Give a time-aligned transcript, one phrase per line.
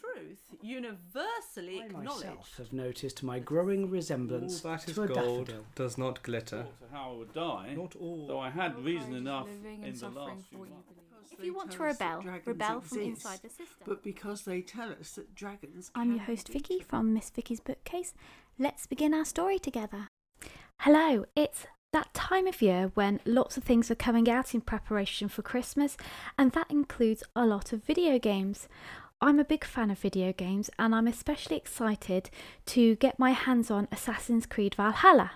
[0.00, 2.26] truth universally I acknowledged.
[2.26, 5.66] myself have noticed my growing resemblance All that is to a gold daffodil.
[5.74, 6.66] does not glitter.
[6.80, 7.74] to how I would die.
[7.76, 8.26] Not all.
[8.26, 10.74] Though I had reason enough living in and the suffering last for few what you
[10.74, 10.88] months.
[10.88, 10.98] believe.
[11.38, 13.66] If you want to rebel, rebel from inside the system.
[13.86, 15.90] But because they tell us that dragons.
[15.94, 18.12] I'm your can host be Vicky from Miss Vicky's Bookcase.
[18.58, 20.08] Let's begin our story together.
[20.80, 25.28] Hello, it's that time of year when lots of things are coming out in preparation
[25.28, 25.96] for Christmas,
[26.38, 28.68] and that includes a lot of video games.
[29.22, 32.28] I'm a big fan of video games, and I'm especially excited
[32.66, 35.34] to get my hands on Assassin's Creed Valhalla.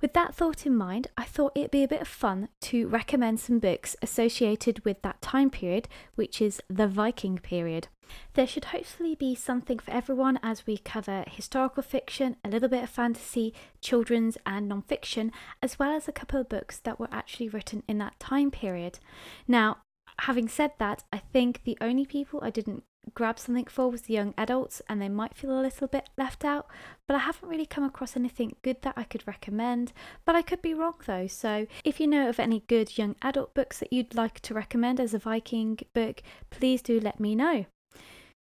[0.00, 3.38] With that thought in mind, I thought it'd be a bit of fun to recommend
[3.38, 7.88] some books associated with that time period, which is the Viking period.
[8.32, 12.84] There should hopefully be something for everyone as we cover historical fiction, a little bit
[12.84, 13.52] of fantasy,
[13.82, 15.30] children's, and non fiction,
[15.62, 18.98] as well as a couple of books that were actually written in that time period.
[19.46, 19.82] Now,
[20.20, 24.14] having said that, I think the only people I didn't grab something for was the
[24.14, 26.66] young adults, and they might feel a little bit left out.
[27.06, 29.92] But I haven't really come across anything good that I could recommend.
[30.24, 31.26] But I could be wrong though.
[31.26, 35.00] So if you know of any good young adult books that you'd like to recommend
[35.00, 37.66] as a Viking book, please do let me know.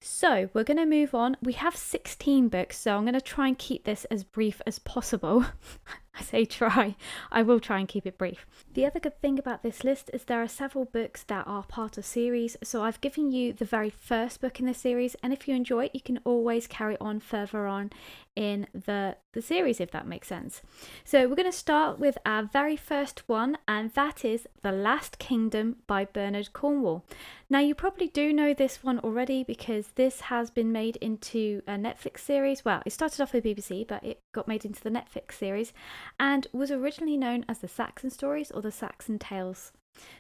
[0.02, 1.36] So we're going to move on.
[1.42, 4.80] We have 16 books, so I'm going to try and keep this as brief as
[4.80, 5.46] possible.
[6.20, 6.96] I say try,
[7.32, 8.46] I will try and keep it brief.
[8.74, 11.98] The other good thing about this list is there are several books that are part
[11.98, 15.48] of series, so I've given you the very first book in the series, and if
[15.48, 17.92] you enjoy it, you can always carry on further on
[18.36, 20.62] in the, the series, if that makes sense.
[21.04, 25.20] So we're going to start with our very first one, and that is The Last
[25.20, 27.06] Kingdom by Bernard Cornwell.
[27.50, 31.72] Now, you probably do know this one already because this has been made into a
[31.74, 32.66] Netflix series.
[32.66, 35.74] Well, it started off with BBC, but it got made into the Netflix series
[36.20, 39.72] and was originally known as the Saxon Stories or the Saxon Tales.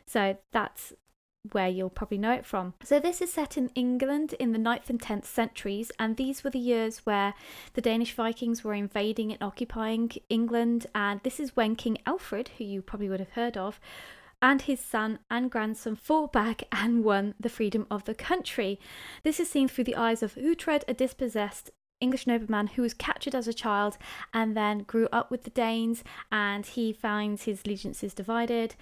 [0.05, 0.93] So that's
[1.51, 2.73] where you'll probably know it from.
[2.83, 6.49] So this is set in England in the 9th and 10th centuries and these were
[6.49, 7.33] the years where
[7.73, 12.63] the Danish Vikings were invading and occupying England and this is when King Alfred, who
[12.63, 13.79] you probably would have heard of,
[14.41, 18.79] and his son and grandson fought back and won the freedom of the country.
[19.23, 21.71] This is seen through the eyes of Uhtred, a dispossessed
[22.01, 23.97] English nobleman who was captured as a child
[24.33, 28.75] and then grew up with the Danes and he finds his allegiances divided.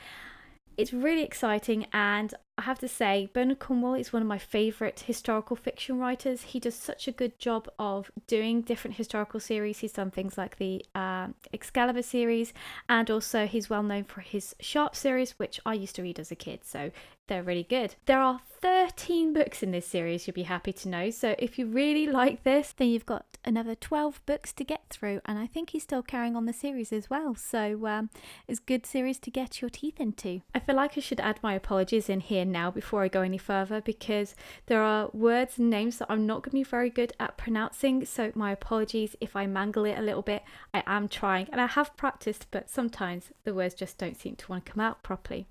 [0.77, 5.01] It's really exciting and I have to say, Bernard Cornwell is one of my favourite
[5.01, 6.41] historical fiction writers.
[6.41, 9.79] He does such a good job of doing different historical series.
[9.79, 12.53] He's done things like the uh, Excalibur series,
[12.89, 16.31] and also he's well known for his Sharpe series, which I used to read as
[16.31, 16.89] a kid, so
[17.27, 17.95] they're really good.
[18.05, 21.09] There are 13 books in this series, you'll be happy to know.
[21.09, 25.21] So if you really like this, then you've got another 12 books to get through,
[25.25, 27.35] and I think he's still carrying on the series as well.
[27.35, 28.09] So um,
[28.47, 30.41] it's a good series to get your teeth into.
[30.55, 33.37] I feel like I should add my apologies in here now before I go any
[33.37, 34.35] further because
[34.67, 38.05] there are words and names that I'm not going to be very good at pronouncing.
[38.05, 40.43] So, my apologies if I mangle it a little bit.
[40.73, 44.47] I am trying and I have practiced, but sometimes the words just don't seem to
[44.47, 45.47] want to come out properly.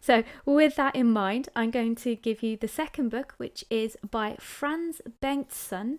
[0.00, 3.96] So, with that in mind, I'm going to give you the second book, which is
[4.10, 5.98] by Franz Bengtsson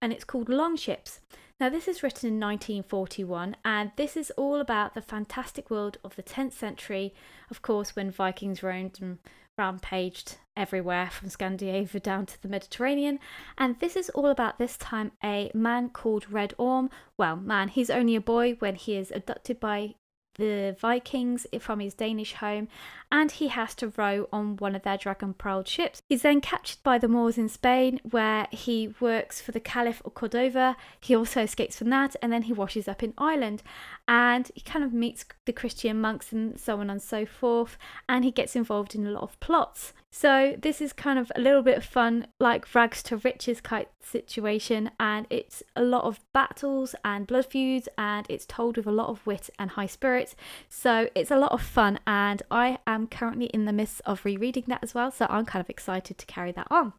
[0.00, 1.20] and it's called Longships.
[1.60, 6.14] Now, this is written in 1941, and this is all about the fantastic world of
[6.14, 7.12] the 10th century,
[7.50, 9.18] of course, when Vikings roamed and
[9.58, 13.18] rampaged everywhere from Scandinavia down to the Mediterranean.
[13.58, 16.90] And this is all about this time a man called Red Orm.
[17.16, 19.94] Well, man, he's only a boy when he is abducted by
[20.38, 22.68] the Vikings from his Danish home,
[23.10, 26.02] and he has to row on one of their dragon prowed ships.
[26.08, 30.14] He's then captured by the Moors in Spain, where he works for the Caliph of
[30.14, 30.76] Cordova.
[31.00, 33.62] He also escapes from that, and then he washes up in Ireland,
[34.06, 37.76] and he kind of meets the Christian monks and so on and so forth,
[38.08, 39.92] and he gets involved in a lot of plots.
[40.10, 43.86] So this is kind of a little bit of fun, like rags to riches kind
[44.02, 48.92] situation, and it's a lot of battles and blood feuds, and it's told with a
[48.92, 50.34] lot of wit and high spirits.
[50.68, 54.64] So it's a lot of fun, and I am currently in the midst of rereading
[54.68, 55.10] that as well.
[55.10, 56.94] So I'm kind of excited to carry that on.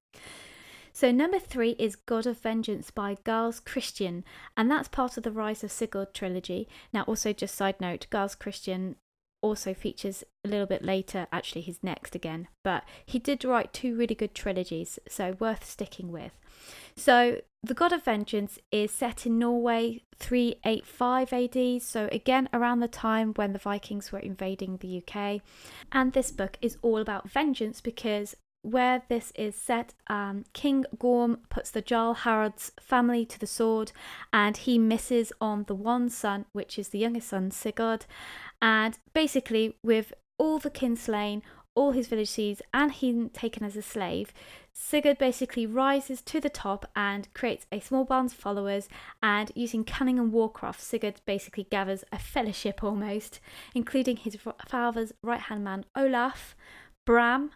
[0.94, 4.24] So number three is God of Vengeance by Giles Kristian,
[4.56, 6.68] and that's part of the Rise of Sigurd trilogy.
[6.94, 8.96] Now, also just side note, Giles Kristian
[9.42, 11.28] also features a little bit later.
[11.32, 16.12] Actually, he's next again, but he did write two really good trilogies, so worth sticking
[16.12, 16.34] with.
[16.96, 22.88] So, The God of Vengeance is set in Norway 385 AD, so again around the
[22.88, 25.42] time when the Vikings were invading the UK.
[25.92, 31.40] And this book is all about vengeance because where this is set, um, King Gorm
[31.50, 33.92] puts the Jarl Harald's family to the sword
[34.34, 38.06] and he misses on the one son, which is the youngest son, Sigurd.
[38.62, 41.42] And basically, with all the kin slain,
[41.76, 44.34] all his village seeds and he's taken as a slave,
[44.74, 48.88] Sigurd basically rises to the top and creates a small band of followers.
[49.22, 53.40] And using cunning and warcraft, Sigurd basically gathers a fellowship almost,
[53.76, 56.56] including his father's right hand man Olaf,
[57.06, 57.52] Bram,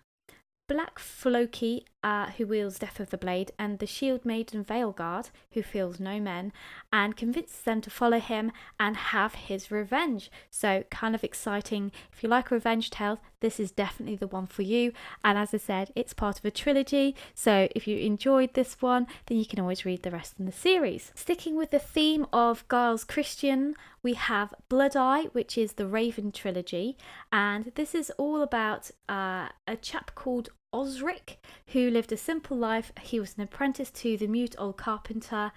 [0.68, 5.64] Black Floki, uh, who wields Death of the Blade, and the Shield Maiden Valgerd, who
[5.64, 6.52] feels no men,
[6.92, 10.30] and convinces them to follow him and have his revenge.
[10.50, 11.92] So, kind of exciting.
[12.12, 14.94] If you like revenge tales, this is definitely the one for you.
[15.24, 17.16] And as I said, it's part of a trilogy.
[17.34, 20.52] So, if you enjoyed this one, then you can always read the rest in the
[20.52, 21.12] series.
[21.16, 26.32] Sticking with the theme of Giles Kristian, we have Blood Eye, which is the Raven
[26.32, 26.98] trilogy,
[27.32, 31.38] and this is all about uh, a chap called Osric,
[31.68, 32.92] who lived a simple life.
[33.02, 35.52] He was an apprentice to the mute old carpenter,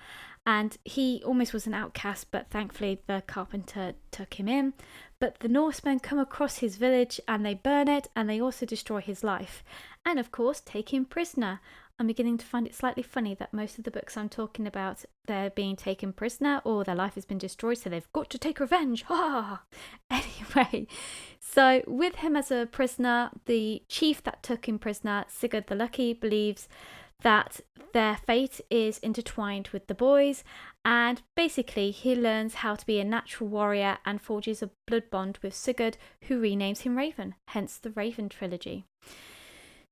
[0.45, 4.75] and he almost was an outcast, but thankfully the carpenter took him in.
[5.19, 9.01] But the Norsemen come across his village and they burn it, and they also destroy
[9.01, 9.65] his life,
[10.05, 11.61] and of course take him prisoner.
[11.99, 15.05] I'm beginning to find it slightly funny that most of the books I'm talking about,
[15.27, 18.61] they're being taken prisoner or their life has been destroyed, so they've got to take
[18.61, 19.05] revenge.
[19.09, 19.63] Ah!
[20.11, 20.87] Anyway,
[21.41, 26.13] so with him as a prisoner, the chief that took him prisoner, Sigurd the Lucky,
[26.13, 26.69] believes
[27.23, 27.61] that
[27.93, 30.45] their fate is intertwined with the boys,
[30.85, 35.39] and basically he learns how to be a natural warrior and forges a blood bond
[35.43, 38.85] with Sigurd, who renames him Raven, hence the Raven trilogy.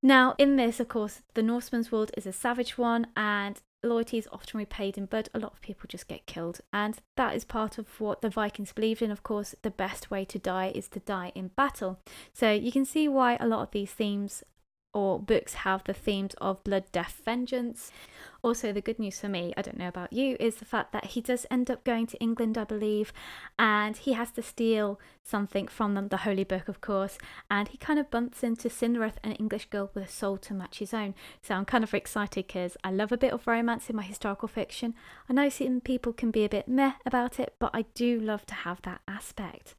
[0.07, 4.29] Now, in this, of course, the Norseman's world is a savage one, and loyalty is
[4.31, 5.31] often repaid in blood.
[5.33, 8.75] A lot of people just get killed, and that is part of what the Vikings
[8.75, 9.11] believed in.
[9.11, 12.01] Of course, the best way to die is to die in battle.
[12.35, 14.45] So you can see why a lot of these themes
[14.95, 17.91] or books have the themes of blood, death, vengeance.
[18.43, 21.07] Also, the good news for me, I don't know about you, is the fact that
[21.07, 23.13] he does end up going to England, I believe,
[23.59, 27.19] and he has to steal something from them, the Holy Book, of course,
[27.51, 30.79] and he kind of bumps into Cynric, an English girl with a soul to match
[30.79, 31.15] his own.
[31.43, 34.49] So I'm kind of excited because I love a bit of romance in my historical
[34.49, 34.95] fiction.
[35.29, 38.47] I know some people can be a bit meh about it, but I do love
[38.47, 39.75] to have that aspect.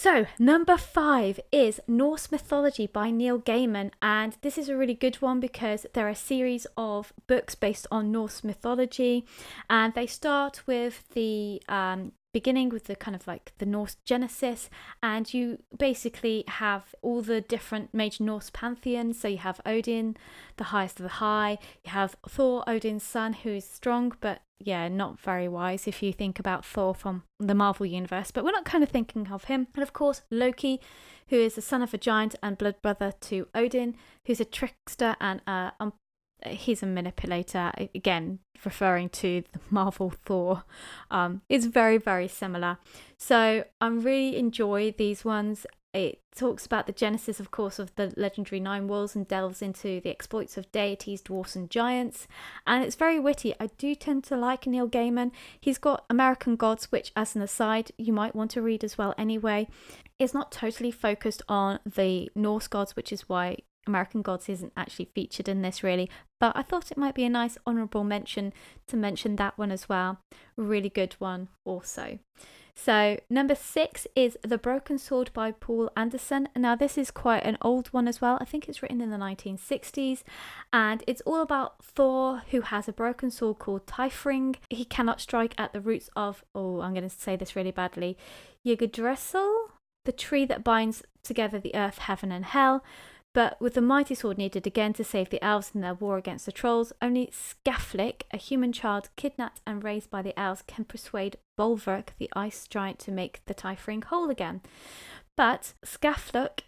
[0.00, 5.16] So, number five is Norse Mythology by Neil Gaiman, and this is a really good
[5.16, 9.26] one because there are a series of books based on Norse mythology,
[9.68, 14.68] and they start with the um, beginning with the kind of like the Norse Genesis,
[15.02, 19.20] and you basically have all the different major Norse pantheons.
[19.20, 20.16] So you have Odin,
[20.56, 24.88] the highest of the high, you have Thor, Odin's son, who is strong but yeah,
[24.88, 28.64] not very wise if you think about Thor from the Marvel Universe, but we're not
[28.64, 29.68] kind of thinking of him.
[29.74, 30.80] And of course, Loki,
[31.28, 33.96] who is the son of a giant and blood brother to Odin,
[34.26, 35.92] who's a trickster and uh, um,
[36.46, 37.72] he's a manipulator.
[37.94, 40.64] Again, referring to the Marvel Thor,
[41.10, 42.78] um, it's very, very similar.
[43.16, 45.66] So I really enjoy these ones.
[45.94, 50.00] It talks about the genesis, of course, of the legendary Nine Worlds and delves into
[50.00, 52.28] the exploits of deities, dwarfs, and giants.
[52.66, 53.54] And it's very witty.
[53.58, 55.32] I do tend to like Neil Gaiman.
[55.58, 59.14] He's got American Gods, which, as an aside, you might want to read as well
[59.16, 59.66] anyway.
[60.18, 63.56] It's not totally focused on the Norse gods, which is why
[63.88, 66.08] American Gods isn't actually featured in this really,
[66.38, 68.52] but I thought it might be a nice honourable mention
[68.86, 70.20] to mention that one as well.
[70.56, 72.18] Really good one, also.
[72.80, 76.48] So, number six is The Broken Sword by Poul Anderson.
[76.54, 78.38] Now, this is quite an old one as well.
[78.40, 80.22] I think it's written in the 1960s,
[80.72, 84.54] and it's all about Thor, who has a broken sword called Tyrfing.
[84.70, 88.16] He cannot strike at the roots of, oh, I'm going to say this really badly,
[88.64, 89.72] Yggdrasil,
[90.04, 92.84] the tree that binds together the earth, heaven, and hell.
[93.38, 96.44] But with the mighty sword needed again to save the elves in their war against
[96.44, 101.38] the trolls, only Skaflik, a human child kidnapped and raised by the elves, can persuade
[101.56, 104.60] Bolverk, the ice giant, to make the Tyrfing whole again.
[105.36, 106.62] But Skaflik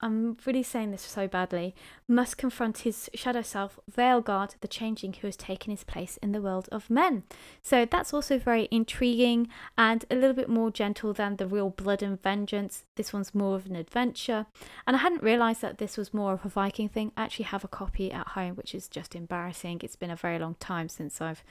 [0.00, 1.74] I'm really saying this so badly,
[2.06, 6.42] must confront his shadow self, Valgard, the changing who has taken his place in the
[6.42, 7.22] world of men.
[7.62, 9.48] So that's also very intriguing
[9.78, 12.84] and a little bit more gentle than the real blood and vengeance.
[12.96, 14.46] This one's more of an adventure.
[14.86, 17.12] And I hadn't realised that this was more of a Viking thing.
[17.16, 19.80] I actually have a copy at home, which is just embarrassing.
[19.82, 21.42] It's been a very long time since I've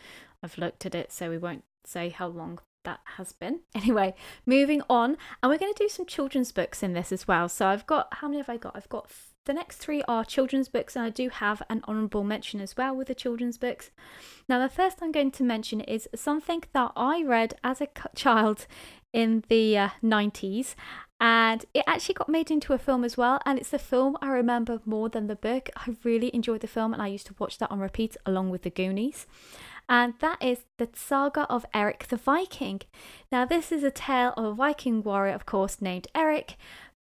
[0.44, 3.62] I've looked at it, so we won't say how long that has been.
[3.76, 4.14] Anyway,
[4.46, 7.50] moving on, and we're going to do some children's books in this as well.
[7.50, 8.76] So I've got, how many have I got?
[8.76, 9.10] I've got
[9.46, 12.96] the next three are children's books, and I do have an honourable mention as well
[12.96, 13.92] with the children's books.
[14.48, 18.68] Now, the first I'm going to mention is something that I read as a child
[19.12, 20.76] in the uh, 90s,
[21.20, 23.40] and it actually got made into a film as well.
[23.46, 25.70] And it's the film I remember more than the book.
[25.76, 28.62] I really enjoyed the film, and I used to watch that on repeat along with
[28.62, 29.28] the Goonies
[29.90, 32.82] and that is the saga of Erik the Viking.
[33.32, 36.56] Now, this is a tale of a Viking warrior, of course, named Erik,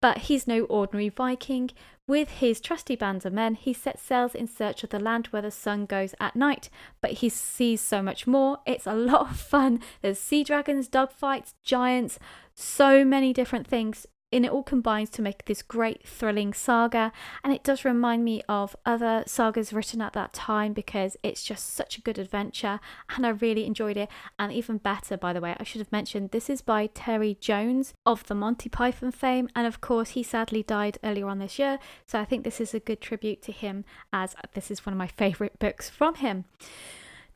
[0.00, 1.70] But he's no ordinary Viking.
[2.06, 5.42] With his trusty bands of men, he sets sails in search of the land where
[5.42, 6.70] the sun goes at night.
[7.00, 8.58] But he sees so much more.
[8.64, 9.80] It's a lot of fun.
[10.00, 12.18] There's sea dragons, dogfights, giants,
[12.54, 17.12] so many different things and it all combines to make this great thrilling saga.
[17.42, 21.74] And it does remind me of other sagas written at that time because it's just
[21.74, 22.80] such a good adventure
[23.14, 24.08] and I really enjoyed it.
[24.38, 27.94] And even better by the way I should have mentioned this is by Terry Jones
[28.04, 29.48] of the Monty Python fame.
[29.54, 31.78] And of course he sadly died earlier on this year.
[32.06, 34.98] So I think this is a good tribute to him as this is one of
[34.98, 36.44] my favorite books from him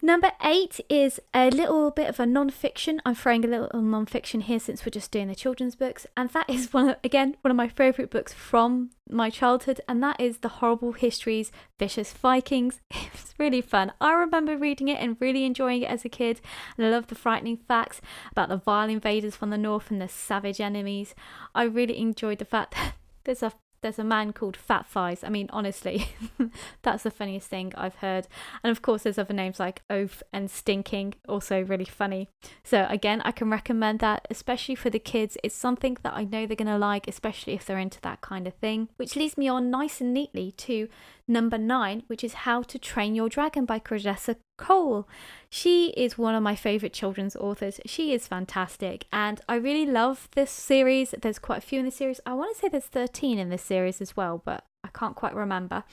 [0.05, 3.01] Number eight is a little bit of a non fiction.
[3.07, 6.09] I'm throwing a little non fiction here since we're just doing the children's books.
[6.17, 9.81] And that is one of, again, one of my favourite books from my childhood.
[9.89, 12.81] And that is The Horrible Histories Vicious Vikings.
[13.15, 13.93] It's really fun.
[14.01, 16.41] I remember reading it and really enjoying it as a kid.
[16.77, 18.01] And I love the frightening facts
[18.33, 21.15] about the vile invaders from the north and the savage enemies.
[21.55, 22.95] I really enjoyed the fact that
[23.25, 25.23] there's a there's a man called Fat Thighs.
[25.25, 26.09] I mean, honestly,
[26.83, 28.29] that's the funniest thing I've heard.
[28.63, 32.29] And of course, there's other names like Oaf and Stinking, also really funny.
[32.63, 35.37] So, again, I can recommend that, especially for the kids.
[35.43, 38.47] It's something that I know they're going to like, especially if they're into that kind
[38.47, 38.89] of thing.
[38.97, 40.89] Which leads me on nice and neatly to
[41.27, 45.09] number nine, which is How to Train Your Dragon by Cressida Cowell.
[45.51, 47.81] She is one of my favourite children's authors.
[47.85, 51.15] She is fantastic, and I really love this series.
[51.21, 52.21] There's quite a few in the series.
[52.25, 55.35] I want to say there's 13 in this series as well, but I can't quite
[55.35, 55.85] remember.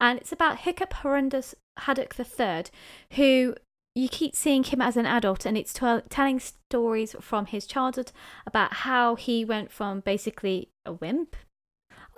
[0.00, 2.64] And it's about Hiccup Horrendous Haddock III,
[3.12, 3.54] who
[3.94, 8.12] you keep seeing him as an adult, and it's t- telling stories from his childhood
[8.46, 11.36] about how he went from basically a wimp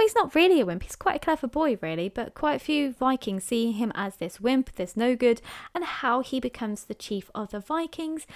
[0.03, 0.83] he's not really a wimp.
[0.83, 4.41] He's quite a clever boy, really, but quite a few Vikings see him as this
[4.41, 5.41] wimp, this no good,
[5.75, 8.27] and how he becomes the chief of the Vikings.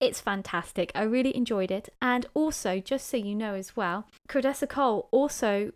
[0.00, 0.92] It's fantastic.
[0.94, 1.88] I really enjoyed it.
[2.00, 5.72] And also, just so you know as well, Cressida Cowell also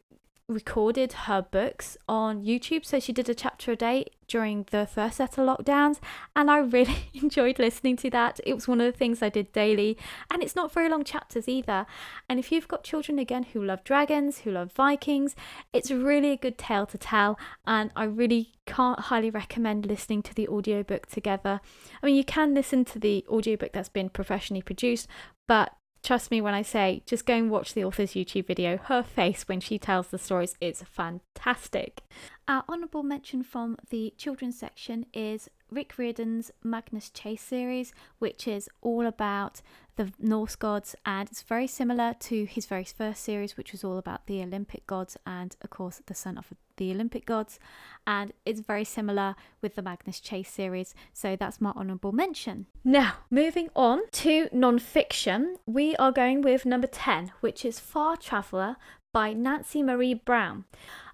[0.52, 2.84] recorded her books on YouTube.
[2.84, 5.98] So she did a chapter a day during the first set of lockdowns,
[6.34, 8.40] and I really enjoyed listening to that.
[8.46, 9.98] It was one of the things I did daily,
[10.30, 11.84] and it's not very long chapters either.
[12.28, 15.36] And if you've got children again who love dragons, who love Vikings,
[15.72, 20.34] it's really a good tale to tell, and I really can't highly recommend listening to
[20.34, 21.60] the audiobook together.
[22.02, 25.08] I mean, you can listen to the audiobook that's been professionally produced,
[25.46, 28.76] but Trust me when I say, just go and watch the author's YouTube video.
[28.76, 32.00] Her face when she tells the stories is fantastic.
[32.48, 38.68] Our honourable mention from the children's section is Rick Riordan's Magnus Chase series, which is
[38.80, 39.62] all about
[39.94, 43.96] the Norse gods, and it's very similar to his very first series, which was all
[43.96, 47.58] about the Olympic gods and, of course, the son of the Olympic gods.
[48.06, 52.66] And it's very similar with the Magnus Chase series, so that's my honourable mention.
[52.82, 58.16] Now, moving on to non fiction, we are going with number 10, which is Far
[58.16, 58.76] Traveller
[59.12, 60.64] by Nancy Marie Brown.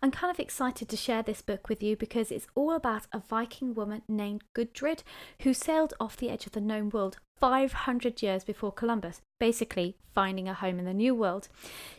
[0.01, 3.19] I'm kind of excited to share this book with you because it's all about a
[3.19, 5.03] Viking woman named Gudrid
[5.43, 10.49] who sailed off the edge of the known world 500 years before Columbus, basically finding
[10.49, 11.49] a home in the New World.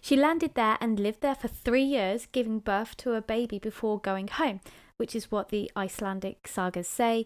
[0.01, 3.99] She landed there and lived there for three years, giving birth to a baby before
[3.99, 4.61] going home,
[4.95, 7.25] which is what the Icelandic sagas say.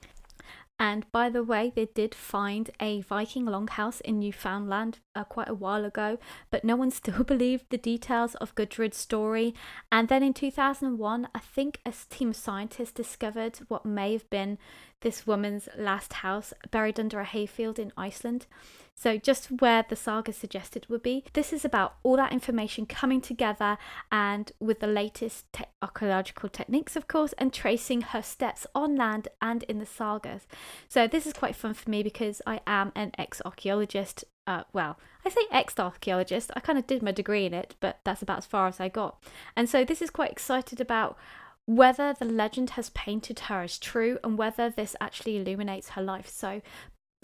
[0.83, 5.53] And by the way, they did find a Viking longhouse in Newfoundland uh, quite a
[5.53, 6.17] while ago,
[6.51, 9.55] but no one still believed the details of Gudrid's story.
[9.93, 14.57] And then in 2001, I think a team of scientists discovered what may have been
[15.03, 18.47] this woman's last house buried under a hayfield in Iceland.
[18.95, 21.25] So, just where the saga suggested would be.
[21.33, 23.77] This is about all that information coming together
[24.11, 29.27] and with the latest te- archaeological techniques, of course, and tracing her steps on land
[29.41, 30.47] and in the sagas.
[30.87, 34.25] So, this is quite fun for me because I am an ex archaeologist.
[34.45, 37.99] Uh, well, I say ex archaeologist, I kind of did my degree in it, but
[38.03, 39.21] that's about as far as I got.
[39.55, 41.17] And so, this is quite excited about
[41.65, 46.27] whether the legend has painted her as true and whether this actually illuminates her life.
[46.29, 46.61] So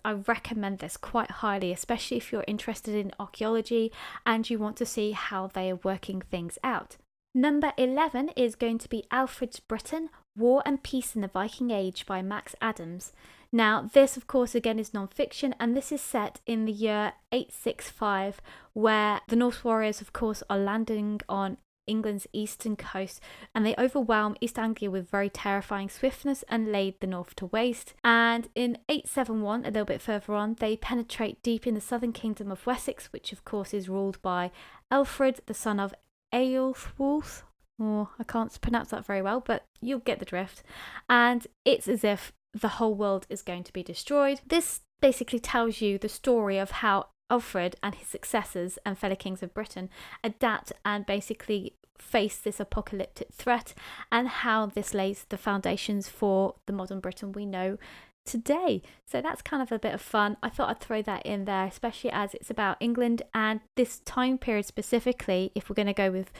[0.03, 3.91] I recommend this quite highly, especially if you're interested in archaeology
[4.25, 6.97] and you want to see how they are working things out.
[7.35, 12.05] Number 11 is going to be Alfred's Britain War and Peace in the Viking Age
[12.05, 13.11] by Max Adams.
[13.51, 17.13] Now, this, of course, again is non fiction, and this is set in the year
[17.31, 18.41] 865,
[18.73, 21.57] where the Norse warriors, of course, are landing on
[21.89, 23.19] England's eastern coast,
[23.53, 27.93] and they overwhelmed East Anglia with very terrifying swiftness and laid the north to waste.
[28.03, 32.51] And in 871, a little bit further on, they penetrate deep in the southern kingdom
[32.51, 34.51] of Wessex, which of course is ruled by
[34.91, 35.93] Alfred, the son of
[36.33, 37.43] Aelfwulf.
[37.81, 40.63] Oh, I can't pronounce that very well, but you'll get the drift.
[41.09, 44.41] And it's as if the whole world is going to be destroyed.
[44.45, 49.43] This basically tells you the story of how Alfred and his successors and fellow kings
[49.43, 49.89] of Britain
[50.23, 53.73] adapt and basically face this apocalyptic threat
[54.11, 57.77] and how this lays the foundations for the modern Britain we know
[58.25, 58.81] today.
[59.05, 60.37] So that's kind of a bit of fun.
[60.43, 64.37] I thought I'd throw that in there, especially as it's about England and this time
[64.37, 65.51] period specifically.
[65.55, 66.31] If we're going to go with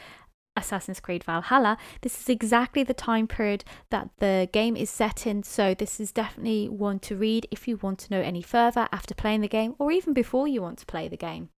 [0.56, 5.44] Assassin's Creed Valhalla, this is exactly the time period that the game is set in.
[5.44, 9.16] So, this is definitely one to read if you want to know any further after
[9.16, 11.50] playing the game or even before you want to play the game.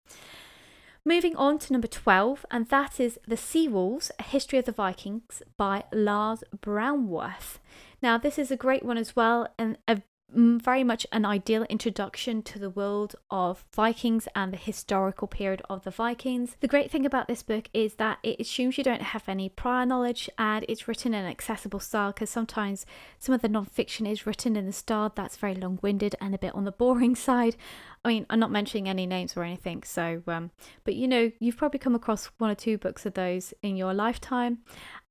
[1.05, 4.73] Moving on to number 12, and that is The Sea Wolves A History of the
[4.73, 7.59] Vikings by Lars Brownworth.
[8.03, 10.03] Now, this is a great one as well, and a
[10.35, 15.85] very much an ideal introduction to the world of Vikings and the historical period of
[15.85, 16.57] the Vikings.
[16.61, 19.85] The great thing about this book is that it assumes you don't have any prior
[19.85, 22.87] knowledge and it's written in an accessible style because sometimes
[23.19, 26.55] some of the non-fiction is written in a style that's very long-winded and a bit
[26.55, 27.57] on the boring side.
[28.05, 30.51] I mean, I'm not mentioning any names or anything, so um,
[30.85, 33.93] but you know, you've probably come across one or two books of those in your
[33.93, 34.59] lifetime,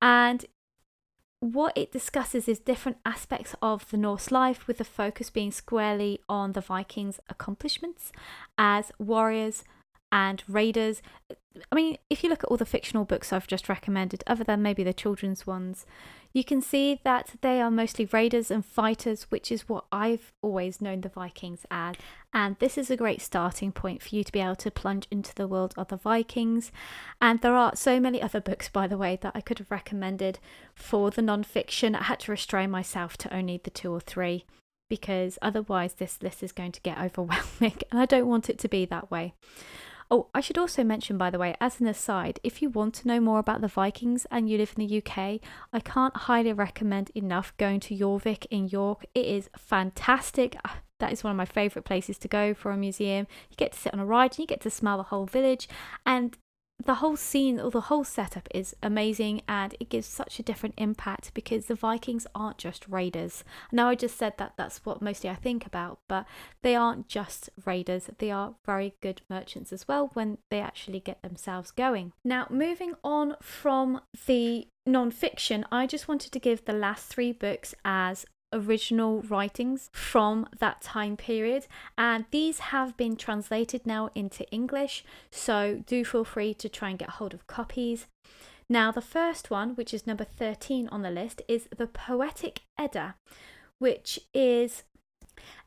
[0.01, 0.45] and
[1.39, 6.19] what it discusses is different aspects of the Norse life, with the focus being squarely
[6.27, 8.11] on the Vikings' accomplishments
[8.57, 9.63] as warriors
[10.11, 11.01] and raiders.
[11.71, 14.61] I mean, if you look at all the fictional books I've just recommended, other than
[14.61, 15.85] maybe the children's ones,
[16.33, 20.81] you can see that they are mostly raiders and fighters, which is what I've always
[20.81, 21.95] known the Vikings as.
[22.31, 25.33] And this is a great starting point for you to be able to plunge into
[25.33, 26.71] the world of the Vikings.
[27.19, 30.37] And there are so many other books, by the way, that I could have recommended
[30.75, 31.95] for the non fiction.
[31.95, 34.45] I had to restrain myself to only the two or three
[34.89, 38.67] because otherwise this list is going to get overwhelming and I don't want it to
[38.67, 39.33] be that way.
[40.11, 43.07] Oh, I should also mention, by the way, as an aside, if you want to
[43.07, 45.39] know more about the Vikings and you live in the UK,
[45.71, 49.05] I can't highly recommend enough going to Jorvik in York.
[49.13, 50.55] It is fantastic.
[50.65, 53.27] Ah, that is one of my favourite places to go for a museum.
[53.51, 55.69] You get to sit on a ride and you get to smell the whole village.
[56.07, 56.35] And
[56.83, 60.75] the whole scene or the whole setup is amazing and it gives such a different
[60.77, 63.43] impact because the Vikings aren't just raiders.
[63.71, 66.25] Now I just said that that's what mostly I think about, but
[66.61, 68.09] they aren't just raiders.
[68.17, 72.13] They are very good merchants as well when they actually get themselves going.
[72.23, 77.75] Now moving on from the non-fiction, I just wanted to give the last three books
[77.83, 81.67] as original writings from that time period.
[81.97, 85.03] And these have been translated now into English.
[85.31, 88.07] So do feel free to try and get hold of copies.
[88.69, 93.15] Now the first one which is number 13 on the list is the Poetic Edda
[93.79, 94.83] which is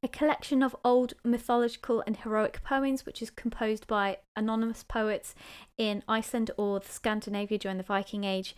[0.02, 5.34] a collection of old mythological and heroic poems which is composed by anonymous poets
[5.78, 8.54] in Iceland or Scandinavia during the Viking Age.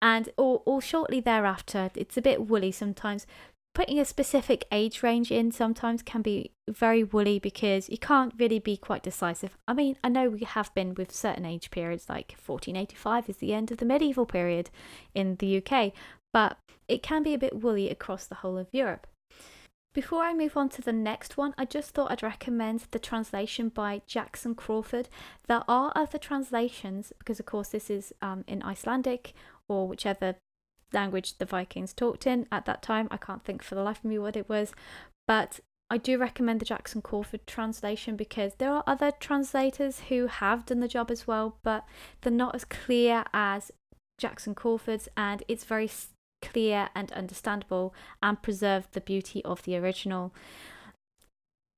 [0.00, 3.26] And or, or shortly thereafter it's a bit woolly sometimes
[3.74, 8.58] putting a specific age range in sometimes can be very woolly because you can't really
[8.58, 9.56] be quite decisive.
[9.66, 13.54] I mean, I know we have been with certain age periods, like 1485 is the
[13.54, 14.70] end of the medieval period
[15.14, 15.92] in the UK,
[16.32, 16.58] but
[16.88, 19.06] it can be a bit woolly across the whole of Europe.
[19.94, 23.68] Before I move on to the next one, I just thought I'd recommend the translation
[23.68, 25.10] by Jackson Crawford.
[25.48, 29.34] There are other translations, because of course this is um, in Icelandic
[29.68, 30.36] or whichever
[30.92, 33.08] language the Vikings talked in at that time.
[33.10, 34.72] I can't think for the life of me what it was,
[35.26, 40.64] but I do recommend the Jackson Crawford translation because there are other translators who have
[40.64, 41.84] done the job as well, but
[42.22, 43.70] they're not as clear as
[44.18, 45.90] Jackson Crawford's, and it's very
[46.40, 50.32] clear and understandable and preserve the beauty of the original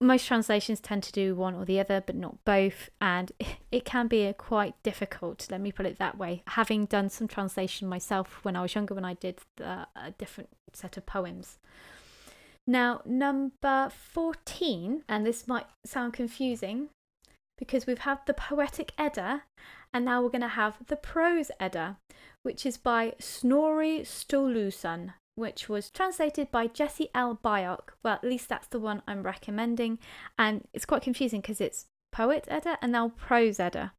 [0.04, 3.32] most translations tend to do one or the other, but not both, and
[3.72, 5.48] it can be quite difficult.
[5.50, 6.42] Let me put it that way.
[6.48, 10.50] Having done some translation myself when I was younger, when I did the, a different
[10.72, 11.58] set of poems.
[12.66, 16.88] Now, number 14, and this might sound confusing
[17.58, 19.42] because we've had the Poetic Edda,
[19.92, 21.98] and now we're going to have the Prose Edda,
[22.42, 27.38] which is by Snorri Sturluson which was translated by Jesse L.
[27.42, 27.90] Byock.
[28.02, 29.98] Well, at least that's the one I'm recommending.
[30.38, 33.92] And it's quite confusing because it's Poet Edda and now Prose Edda.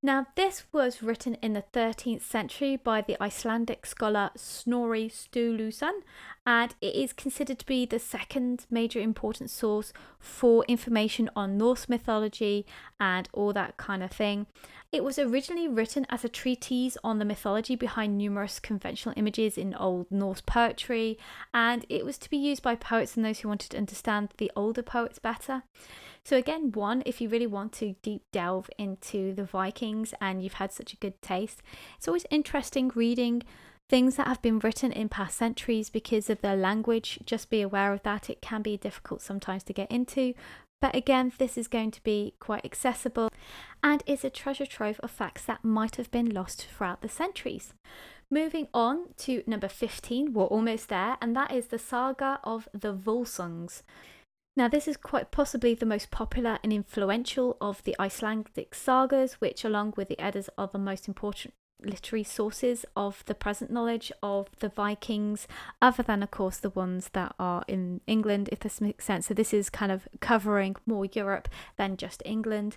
[0.00, 6.02] Now, this was written in the 13th century by the Icelandic scholar Snorri Sturluson,
[6.46, 11.88] and it is considered to be the second major important source for information on Norse
[11.88, 12.64] mythology
[13.00, 14.46] and all that kind of thing.
[14.90, 19.74] It was originally written as a treatise on the mythology behind numerous conventional images in
[19.74, 21.18] Old Norse poetry,
[21.52, 24.50] and it was to be used by poets and those who wanted to understand the
[24.56, 25.62] older poets better.
[26.24, 30.54] So, again, one, if you really want to deep delve into the Vikings and you've
[30.54, 31.62] had such a good taste,
[31.98, 33.42] it's always interesting reading
[33.90, 37.18] things that have been written in past centuries because of their language.
[37.24, 38.28] Just be aware of that.
[38.28, 40.34] It can be difficult sometimes to get into,
[40.80, 43.30] But again, this is going to be quite accessible
[43.82, 47.74] and is a treasure trove of facts that might have been lost throughout the centuries.
[48.30, 52.94] Moving on to number 15, we're almost there, and that is the saga of the
[52.94, 53.82] Volsungs.
[54.56, 59.64] Now, this is quite possibly the most popular and influential of the Icelandic sagas, which,
[59.64, 64.48] along with the Eddas, are the most important literary sources of the present knowledge of
[64.58, 65.46] the Vikings,
[65.80, 69.26] other than, of course, the ones that are in England, if this makes sense.
[69.26, 72.76] So, this is kind of covering more Europe than just England.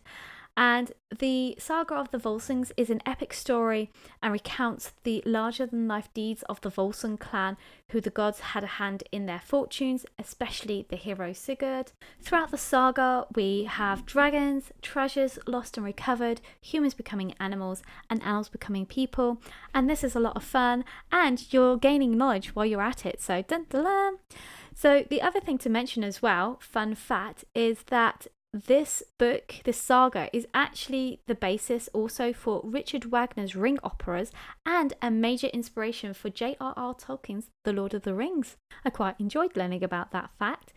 [0.57, 3.89] And the Saga of the Volsungs is an epic story
[4.21, 7.57] and recounts the larger than life deeds of the Volsung clan,
[7.89, 11.93] who the gods had a hand in their fortunes, especially the hero Sigurd.
[12.21, 18.49] Throughout the saga, we have dragons, treasures lost and recovered, humans becoming animals, and animals
[18.49, 19.41] becoming people.
[19.73, 23.21] And this is a lot of fun, and you're gaining knowledge while you're at it.
[23.21, 24.17] So, dun dun dun.
[24.75, 29.77] So, the other thing to mention as well, fun fact, is that this book, this
[29.77, 34.31] saga, is actually the basis also for Richard Wagner's Ring operas
[34.65, 36.93] and a major inspiration for J.R.R.
[36.95, 38.57] Tolkien's The Lord of the Rings.
[38.83, 40.73] I quite enjoyed learning about that fact.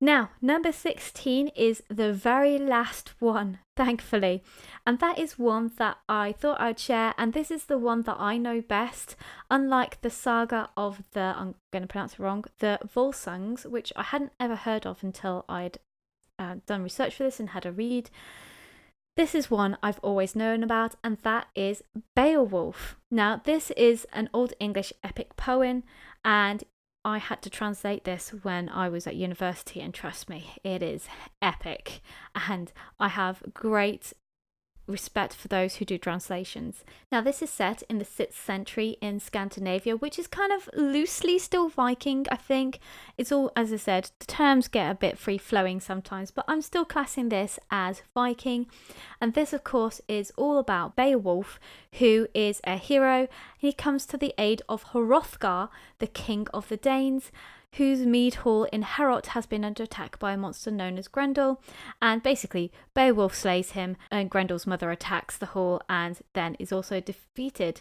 [0.00, 4.42] Now, number 16 is the very last one, thankfully,
[4.84, 8.16] and that is one that I thought I'd share, and this is the one that
[8.18, 9.14] I know best,
[9.48, 14.02] unlike the saga of the, I'm going to pronounce it wrong, the Volsungs, which I
[14.02, 15.78] hadn't ever heard of until I'd
[16.38, 18.10] uh, done research for this and had a read.
[19.16, 21.82] This is one I've always known about, and that is
[22.16, 22.96] Beowulf.
[23.10, 25.84] Now, this is an Old English epic poem,
[26.24, 26.64] and
[27.04, 31.08] I had to translate this when I was at university, and trust me, it is
[31.42, 32.00] epic.
[32.48, 34.14] And I have great
[34.86, 36.84] respect for those who do translations.
[37.10, 41.38] Now, this is set in the 6th century in Scandinavia, which is kind of loosely
[41.38, 42.78] still Viking, I think.
[43.16, 46.62] It's all, as I said, the terms get a bit free flowing sometimes, but I'm
[46.62, 48.66] still classing this as Viking.
[49.20, 51.60] And this, of course, is all about Beowulf,
[51.94, 53.28] who is a hero.
[53.56, 55.68] He comes to the aid of Hrothgar,
[55.98, 57.30] the king of the Danes
[57.76, 61.60] whose mead hall in Heorot has been under attack by a monster known as Grendel.
[62.00, 67.00] And basically, Beowulf slays him, and Grendel's mother attacks the hall and then is also
[67.00, 67.80] defeated.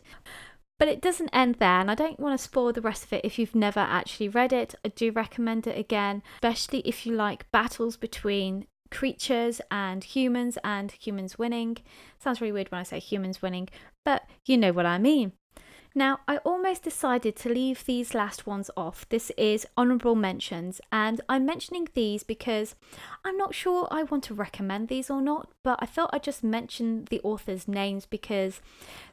[0.79, 3.23] But it doesn't end there, and I don't want to spoil the rest of it
[3.23, 4.73] if you've never actually read it.
[4.83, 10.91] I do recommend it again, especially if you like battles between creatures and humans and
[10.91, 11.77] humans winning.
[12.19, 13.69] Sounds really weird when I say humans winning,
[14.03, 15.33] but you know what I mean.
[15.93, 19.07] Now, I almost decided to leave these last ones off.
[19.09, 22.75] This is honourable mentions, and I'm mentioning these because
[23.25, 26.45] I'm not sure I want to recommend these or not, but I thought I'd just
[26.45, 28.61] mention the authors' names because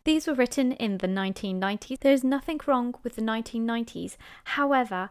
[0.04, 1.98] these were written in the 1990s.
[1.98, 4.16] There's nothing wrong with the 1990s.
[4.44, 5.10] However,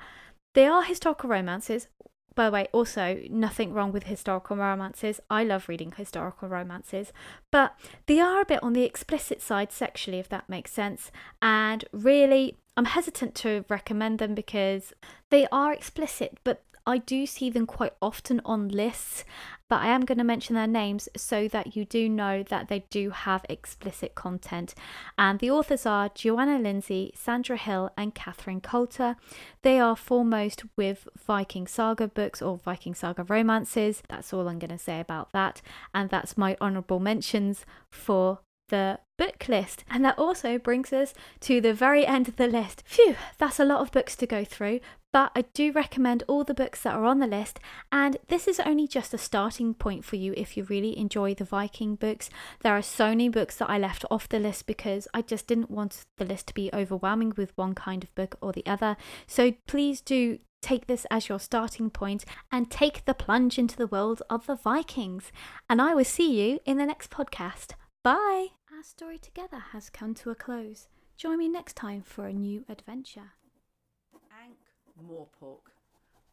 [0.53, 1.89] they are historical romances,
[2.37, 5.19] by the way, also nothing wrong with historical romances.
[5.29, 7.11] I love reading historical romances,
[7.51, 11.11] but they are a bit on the explicit side sexually, if that makes sense.
[11.41, 14.93] And really, I'm hesitant to recommend them because
[15.31, 19.25] they are explicit, but I do see them quite often on lists,
[19.69, 22.85] but I am going to mention their names so that you do know that they
[22.89, 24.73] do have explicit content.
[25.17, 29.15] And the authors are Johanna Lindsey, Sandra Hill, and Catherine Coulter.
[29.61, 34.01] They are foremost with Viking saga books or Viking saga romances.
[34.07, 35.61] That's all I'm going to say about that.
[35.93, 39.83] And that's my honourable mentions for the book list.
[39.89, 42.83] And that also brings us to the very end of the list.
[42.85, 44.79] Phew, that's a lot of books to go through,
[45.11, 47.59] but I do recommend all the books that are on the list.
[47.91, 51.43] And this is only just a starting point for you if you really enjoy the
[51.43, 52.29] Viking books.
[52.61, 55.71] There are so many books that I left off the list because I just didn't
[55.71, 58.97] want the list to be overwhelming with one kind of book or the other.
[59.25, 63.87] So please do take this as your starting point and take the plunge into the
[63.87, 65.31] world of the Vikings.
[65.69, 67.73] And I will see you in the next podcast.
[68.03, 68.56] Bye!
[68.77, 70.87] Our story together has come to a close.
[71.15, 73.31] Join me next time for a new adventure.
[74.39, 74.59] Ankh
[75.03, 75.71] Morpork,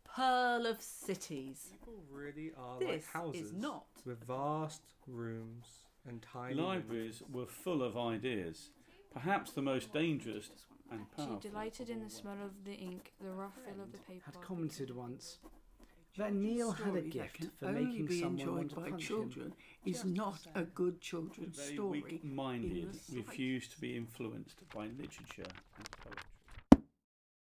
[0.04, 1.68] pearl of cities.
[1.72, 3.86] People really are This like houses is not.
[4.04, 5.64] with vast rooms
[6.06, 8.68] and tiny Libraries were full of ideas,
[9.10, 10.50] perhaps the most dangerous
[10.90, 11.38] and She powerful.
[11.38, 14.22] delighted in the smell of the ink, the rough feel of the paper.
[14.26, 15.38] Had commented once
[16.16, 19.06] that Neil had a gift for only making be someone enjoyed want to by punch
[19.06, 19.52] children him.
[19.84, 20.50] is Just not so.
[20.54, 22.02] a good children's very story.
[22.02, 22.70] weak-minded
[23.08, 26.22] in the refused to be influenced by literature and poetry.